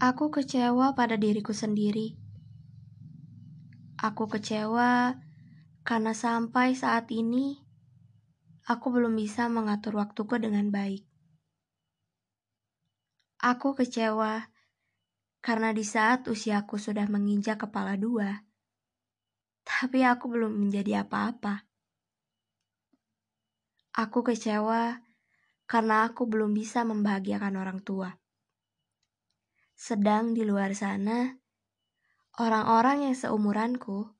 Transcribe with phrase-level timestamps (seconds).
[0.00, 2.16] Aku kecewa pada diriku sendiri.
[4.00, 5.12] Aku kecewa
[5.84, 7.60] karena sampai saat ini
[8.64, 11.04] aku belum bisa mengatur waktuku dengan baik.
[13.44, 14.48] Aku kecewa
[15.44, 18.40] karena di saat usiaku sudah menginjak kepala dua,
[19.68, 21.68] tapi aku belum menjadi apa-apa.
[24.00, 24.96] Aku kecewa
[25.68, 28.19] karena aku belum bisa membahagiakan orang tua.
[29.80, 31.40] Sedang di luar sana,
[32.36, 34.12] orang-orang yang seumuranku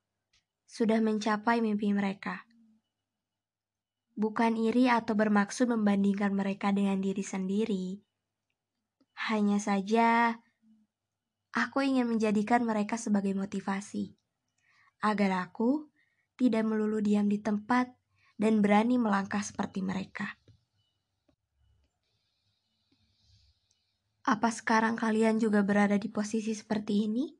[0.64, 2.48] sudah mencapai mimpi mereka.
[4.16, 8.00] Bukan iri atau bermaksud membandingkan mereka dengan diri sendiri.
[9.28, 10.40] Hanya saja,
[11.52, 14.16] aku ingin menjadikan mereka sebagai motivasi
[15.04, 15.92] agar aku
[16.40, 17.92] tidak melulu diam di tempat
[18.40, 20.39] dan berani melangkah seperti mereka.
[24.30, 27.34] Apa sekarang kalian juga berada di posisi seperti ini?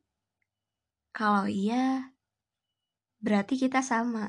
[1.15, 2.11] Kalau iya,
[3.23, 4.27] berarti kita sama.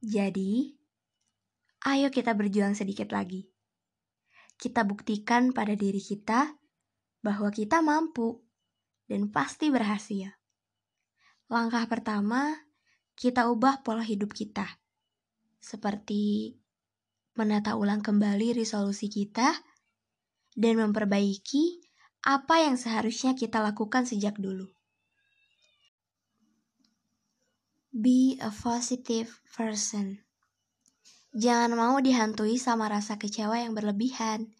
[0.00, 0.72] Jadi,
[1.84, 3.44] ayo kita berjuang sedikit lagi.
[4.56, 6.56] Kita buktikan pada diri kita
[7.20, 8.40] bahwa kita mampu
[9.04, 10.32] dan pasti berhasil.
[11.52, 12.64] Langkah pertama,
[13.12, 14.80] kita ubah pola hidup kita.
[15.60, 16.56] Seperti
[17.36, 19.52] menata ulang kembali resolusi kita
[20.54, 21.82] dan memperbaiki
[22.24, 24.70] apa yang seharusnya kita lakukan sejak dulu.
[27.94, 30.24] Be a positive person.
[31.34, 34.54] Jangan mau dihantui sama rasa kecewa yang berlebihan.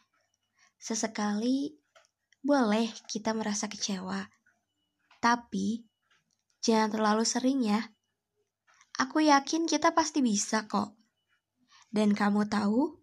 [0.78, 1.78] Sesekali
[2.44, 4.28] boleh kita merasa kecewa,
[5.22, 5.88] tapi
[6.60, 7.80] jangan terlalu sering ya.
[9.00, 10.94] Aku yakin kita pasti bisa kok.
[11.90, 13.00] Dan kamu tahu,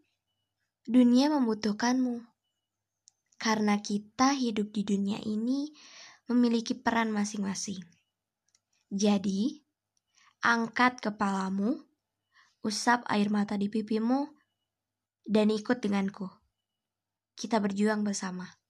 [0.88, 2.31] dunia membutuhkanmu
[3.42, 5.74] karena kita hidup di dunia ini
[6.30, 7.82] memiliki peran masing-masing.
[8.94, 9.66] Jadi,
[10.46, 11.82] angkat kepalamu,
[12.62, 14.30] usap air mata di pipimu,
[15.26, 16.30] dan ikut denganku.
[17.34, 18.61] Kita berjuang bersama.